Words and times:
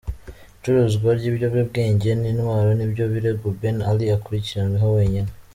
Icuruzwa 0.55 1.09
ry’ibiyobyabwenge 1.17 2.09
n’intwaro 2.21 2.69
ni 2.75 2.85
byo 2.91 3.05
birego 3.13 3.45
Ben 3.59 3.77
Ali 3.91 4.05
akurikiranweho 4.17 4.87
wenyine. 4.97 5.31